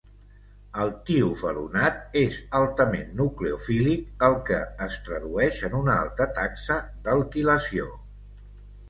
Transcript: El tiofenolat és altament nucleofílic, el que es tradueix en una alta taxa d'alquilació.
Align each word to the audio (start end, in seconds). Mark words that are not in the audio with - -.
El 0.83 0.91
tiofenolat 1.09 2.15
és 2.21 2.39
altament 2.59 3.11
nucleofílic, 3.19 4.07
el 4.29 4.37
que 4.47 4.57
es 4.87 4.97
tradueix 5.09 5.61
en 5.69 5.77
una 5.81 5.99
alta 6.07 6.27
taxa 6.39 6.79
d'alquilació. 7.05 7.87